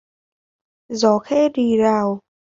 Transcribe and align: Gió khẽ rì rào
Gió 0.89 1.19
khẽ 1.19 1.49
rì 1.49 1.77
rào 1.77 2.19